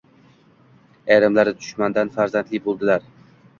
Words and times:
Ayrimlari 1.17 1.53
dushmandan 1.59 2.11
farzandli 2.19 2.65
bo`ldilar 2.67 3.09